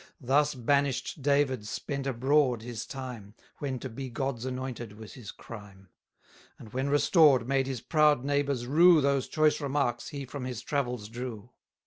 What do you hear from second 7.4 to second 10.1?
made his proud neighbours rue Those choice remarks